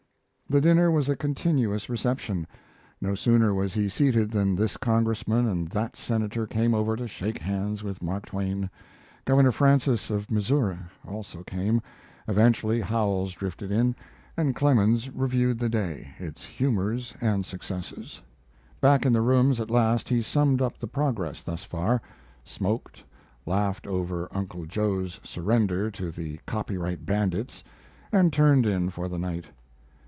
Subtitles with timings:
[0.49, 2.45] The dinner was a continuous reception.
[2.99, 7.37] No sooner was he seated than this Congressman and that Senator came over to shake
[7.39, 8.69] hands with Mark Twain.
[9.23, 10.77] Governor Francis of Missouri
[11.07, 11.81] also came.
[12.27, 13.95] Eventually Howells drifted in,
[14.35, 18.21] and Clemens reviewed the day, its humors and successes.
[18.81, 22.01] Back in the rooms at last he summed up the progress thus far
[22.43, 23.05] smoked,
[23.45, 27.63] laughed over "Uncle Joe's" surrender to the "copyright bandits,"
[28.11, 29.45] and turned in for the night.